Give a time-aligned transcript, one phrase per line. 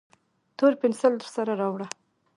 [0.57, 1.87] تور پینسیل درسره راوړه